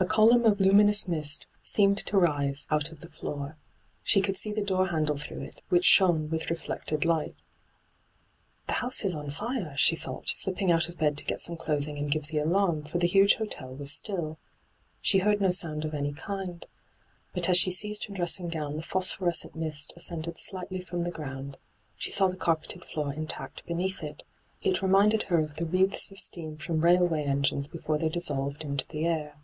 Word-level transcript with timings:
A 0.00 0.04
column 0.06 0.44
of 0.44 0.58
luminous 0.58 1.06
mist 1.06 1.46
seemed 1.62 1.98
to 1.98 2.18
rise 2.18 2.66
hyGoogIc 2.66 2.70
124 2.72 2.72
ENTRAPPED 2.72 2.72
out 2.74 2.92
of 2.92 3.00
the 3.00 3.16
floor. 3.16 3.56
She 4.02 4.20
could 4.20 4.36
see 4.36 4.52
the 4.52 4.60
door 4.60 4.88
handle 4.88 5.16
through 5.16 5.42
it, 5.42 5.62
which 5.68 5.88
ehone 6.00 6.28
with 6.30 6.50
reflected 6.50 7.04
light.' 7.04 7.36
The 8.66 8.72
house 8.72 9.04
ia 9.04 9.12
on 9.16 9.30
fire/ 9.30 9.76
she 9.78 9.94
thought, 9.94 10.28
slipping 10.28 10.72
out 10.72 10.88
of 10.88 10.98
bed 10.98 11.16
to 11.18 11.24
get 11.24 11.40
some 11.40 11.56
clothing 11.56 11.96
and 11.96 12.10
give 12.10 12.26
the 12.26 12.38
alarm, 12.38 12.82
for 12.82 12.98
the 12.98 13.06
huge 13.06 13.34
hotel 13.36 13.76
was 13.76 13.92
stilL 13.92 14.40
She 15.00 15.18
heard 15.18 15.40
no 15.40 15.52
sound 15.52 15.84
of 15.84 15.94
any 15.94 16.12
kind. 16.12 16.66
But 17.32 17.48
as 17.48 17.56
she 17.56 17.70
seized 17.70 18.06
her 18.06 18.14
dressing 18.14 18.48
gown 18.48 18.74
the 18.74 18.82
phosphorescent 18.82 19.54
mist 19.54 19.92
ascended 19.94 20.38
slightly 20.38 20.80
from 20.80 21.04
the 21.04 21.12
ground— 21.12 21.56
she 21.96 22.10
saw 22.10 22.26
the 22.26 22.36
carpeted 22.36 22.84
floor 22.84 23.12
intact 23.14 23.64
beneath 23.64 24.02
it. 24.02 24.24
It 24.60 24.82
reminded 24.82 25.22
her 25.24 25.38
of 25.38 25.54
the 25.54 25.64
wreaths 25.64 26.10
of 26.10 26.18
steam 26.18 26.56
from 26.56 26.80
rail 26.80 27.06
way 27.06 27.22
engines 27.24 27.68
before 27.68 27.96
they 27.96 28.08
dissolved 28.08 28.64
into 28.64 28.86
the 28.88 29.06
air. 29.06 29.36